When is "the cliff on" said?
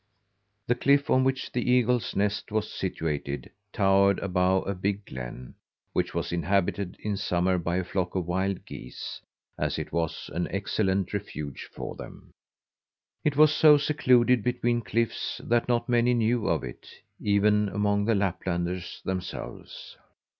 0.65-1.23